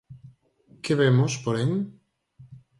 ¿Que 0.83 0.93
vemos, 1.01 1.33
porén? 1.43 1.71